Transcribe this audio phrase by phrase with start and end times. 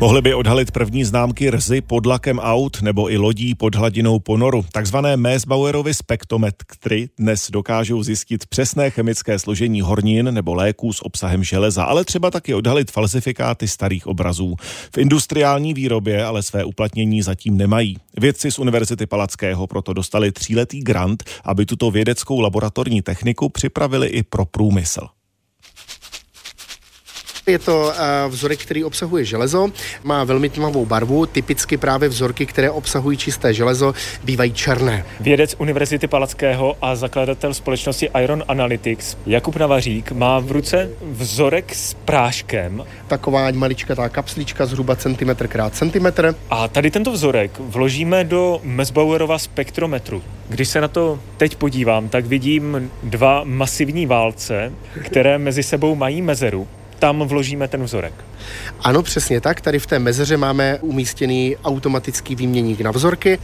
[0.00, 4.64] Mohly by odhalit první známky rzy pod lakem aut nebo i lodí pod hladinou ponoru.
[4.72, 11.84] Takzvané Mesbauerovy spektrometry dnes dokážou zjistit přesné chemické složení hornin nebo léků s obsahem železa,
[11.84, 14.54] ale třeba taky odhalit falsifikáty starých obrazů.
[14.94, 17.96] V industriální výrobě ale své uplatnění zatím nemají.
[18.20, 24.22] Vědci z Univerzity Palackého proto dostali tříletý grant, aby tuto vědeckou laboratorní techniku připravili i
[24.22, 25.19] pro průmysl.
[27.50, 29.68] Je to eh, vzorek, který obsahuje železo,
[30.04, 35.04] má velmi tmavou barvu, typicky právě vzorky, které obsahují čisté železo, bývají černé.
[35.20, 41.94] Vědec Univerzity Palackého a zakladatel společnosti Iron Analytics Jakub Navařík má v ruce vzorek s
[41.94, 42.84] práškem.
[43.06, 46.34] Taková maličkatá kapslička zhruba centimetr krát centimetr.
[46.50, 50.22] A tady tento vzorek vložíme do Mesbauerova spektrometru.
[50.48, 56.22] Když se na to teď podívám, tak vidím dva masivní válce, které mezi sebou mají
[56.22, 56.68] mezeru
[57.00, 58.14] tam vložíme ten vzorek.
[58.80, 59.60] Ano, přesně tak.
[59.60, 63.38] Tady v té mezeře máme umístěný automatický výměník na vzorky.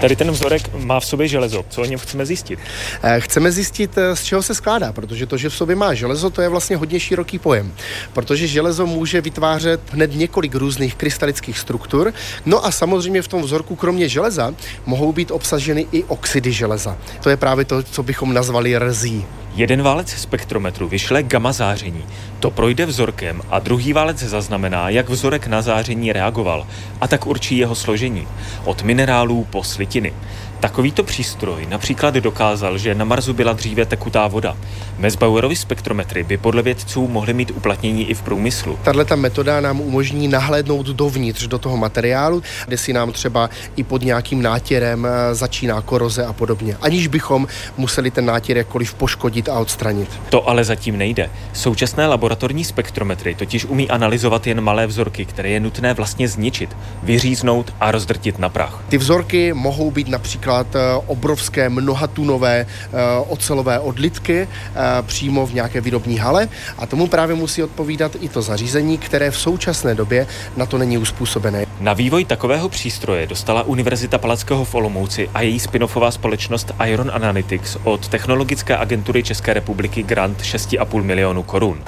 [0.00, 1.64] Tady ten vzorek má v sobě železo.
[1.68, 2.58] Co o něm chceme zjistit?
[3.02, 6.30] Eh, chceme zjistit, eh, z čeho se skládá, protože to, že v sobě má železo,
[6.30, 7.72] to je vlastně hodně široký pojem.
[8.12, 12.12] Protože železo může vytvářet hned několik různých krystalických struktur.
[12.46, 14.54] No a samozřejmě v tom vzorku, kromě železa,
[14.86, 16.96] mohou být obsaženy i oxidy železa.
[17.22, 19.26] To je právě to, co bychom nazvali rzí.
[19.54, 22.04] Jeden válec spektrometru vyšle gamma záření.
[22.40, 26.66] To projde vzorkem a druhý válec zaznamená, jak vzorek na záření reagoval
[27.00, 28.28] a tak určí jeho složení.
[28.64, 30.12] Od minerálů po slitiny.
[30.60, 34.56] Takovýto přístroj například dokázal, že na Marsu byla dříve tekutá voda.
[34.98, 38.78] Mesbauerovy spektrometry by podle vědců mohly mít uplatnění i v průmyslu.
[38.82, 43.82] Tahle ta metoda nám umožní nahlédnout dovnitř do toho materiálu, kde si nám třeba i
[43.84, 49.48] pod nějakým nátěrem eh, začíná koroze a podobně, aniž bychom museli ten nátěr jakkoliv poškodit
[49.48, 50.08] a odstranit.
[50.28, 51.30] To ale zatím nejde.
[51.52, 57.74] Současné laboratorní spektrometry totiž umí analyzovat jen malé vzorky, které je nutné vlastně zničit, vyříznout
[57.80, 58.82] a rozdrtit na prach.
[58.88, 62.96] Ty vzorky mohou být například například eh, obrovské mnohatunové eh,
[63.28, 68.42] ocelové odlitky eh, přímo v nějaké výrobní hale a tomu právě musí odpovídat i to
[68.42, 71.66] zařízení, které v současné době na to není uspůsobené.
[71.80, 77.76] Na vývoj takového přístroje dostala Univerzita Palackého v Olomouci a její spinofová společnost Iron Analytics
[77.84, 81.82] od Technologické agentury České republiky grant 6,5 milionu korun.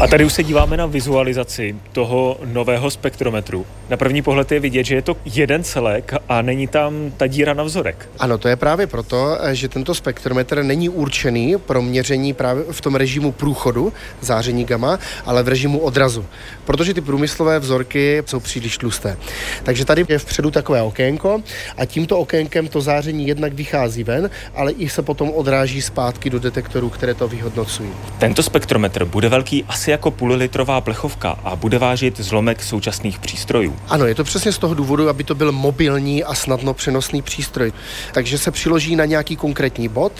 [0.00, 3.66] A tady už se díváme na vizualizaci toho nového spektrometru.
[3.88, 7.54] Na první pohled je vidět, že je to jeden celek a není tam ta díra
[7.54, 8.08] na vzorek.
[8.18, 12.94] Ano, to je právě proto, že tento spektrometr není určený pro měření právě v tom
[12.94, 16.26] režimu průchodu záření gamma, ale v režimu odrazu,
[16.64, 19.16] protože ty průmyslové vzorky jsou příliš tlusté.
[19.62, 21.42] Takže tady je vpředu takové okénko
[21.76, 26.38] a tímto okénkem to záření jednak vychází ven, ale i se potom odráží zpátky do
[26.38, 27.90] detektorů, které to vyhodnocují.
[28.18, 33.76] Tento spektrometr bude velký asi jako půllitrová plechovka a bude vážit zlomek současných přístrojů.
[33.88, 37.72] Ano, je to přesně z toho důvodu, aby to byl mobilní a snadno přenosný přístroj.
[38.12, 40.12] Takže se přiloží na nějaký konkrétní bod,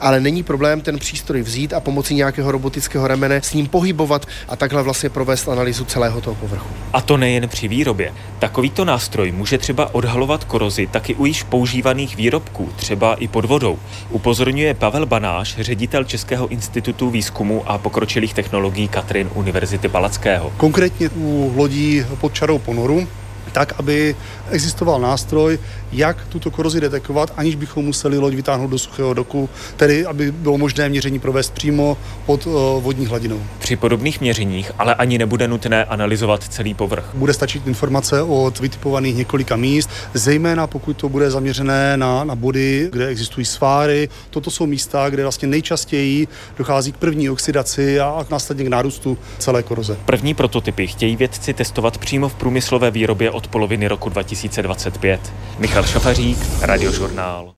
[0.00, 4.56] ale není problém ten přístroj vzít a pomocí nějakého robotického remene s ním pohybovat a
[4.56, 6.68] takhle vlastně provést analýzu celého toho povrchu.
[6.92, 8.12] A to nejen při výrobě.
[8.38, 13.78] Takovýto nástroj může třeba odhalovat korozi taky u již používaných výrobků, třeba i pod vodou.
[14.10, 20.52] Upozorňuje Pavel Banáš, ředitel Českého institutu výzkumu a pokročilých technologií Katrin Univerzity Palackého.
[20.56, 23.08] Konkrétně u lodí pod čarou ponoru
[23.52, 24.16] tak, aby
[24.50, 25.58] existoval nástroj,
[25.92, 30.58] jak tuto korozi detekovat, aniž bychom museli loď vytáhnout do suchého doku, tedy aby bylo
[30.58, 31.96] možné měření provést přímo
[32.26, 32.52] pod uh,
[32.82, 33.42] vodní hladinou.
[33.58, 37.10] Při podobných měřeních ale ani nebude nutné analyzovat celý povrch.
[37.14, 42.88] Bude stačit informace od vytipovaných několika míst, zejména pokud to bude zaměřené na, na body,
[42.92, 44.08] kde existují sváry.
[44.30, 49.62] Toto jsou místa, kde vlastně nejčastěji dochází k první oxidaci a následně k nárůstu celé
[49.62, 49.96] koroze.
[50.04, 55.32] První prototypy chtějí vědci testovat přímo v průmyslové výrobě od poloviny roku 2025.
[55.58, 57.54] Michal Šafařík, Radiožurnál.